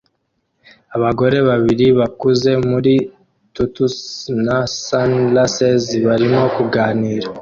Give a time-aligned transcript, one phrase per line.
[0.95, 2.93] Abagore babiri bakuze muri
[3.55, 3.95] tutus
[4.45, 7.27] na sunlasses barimo kuganira